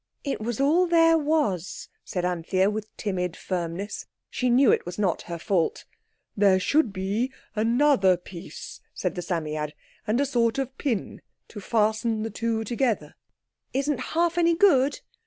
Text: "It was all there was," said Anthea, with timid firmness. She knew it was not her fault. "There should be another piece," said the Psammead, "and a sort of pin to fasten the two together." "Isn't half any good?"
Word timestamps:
"It 0.23 0.41
was 0.41 0.59
all 0.59 0.87
there 0.87 1.15
was," 1.15 1.87
said 2.03 2.25
Anthea, 2.25 2.71
with 2.71 2.87
timid 2.97 3.37
firmness. 3.37 4.07
She 4.31 4.49
knew 4.49 4.71
it 4.71 4.83
was 4.83 4.97
not 4.97 5.21
her 5.29 5.37
fault. 5.37 5.85
"There 6.35 6.59
should 6.59 6.91
be 6.91 7.31
another 7.55 8.17
piece," 8.17 8.81
said 8.95 9.13
the 9.13 9.21
Psammead, 9.21 9.75
"and 10.07 10.19
a 10.19 10.25
sort 10.25 10.57
of 10.57 10.75
pin 10.79 11.21
to 11.49 11.59
fasten 11.61 12.23
the 12.23 12.31
two 12.31 12.63
together." 12.63 13.13
"Isn't 13.75 13.99
half 14.17 14.39
any 14.39 14.55
good?" 14.55 15.01